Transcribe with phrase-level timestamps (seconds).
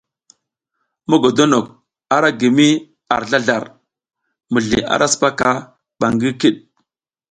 [1.09, 1.65] Mogodonok
[2.15, 2.67] a ra gi mi
[3.15, 3.63] ar zlazlar,
[4.53, 5.51] mizli ara sipaka
[5.99, 6.55] ba ngi kiɗ.